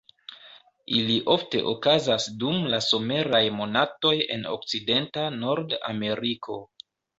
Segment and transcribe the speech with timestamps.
[0.99, 6.61] Ili ofte okazas dum la someraj monatoj en okcidenta Nord-Ameriko.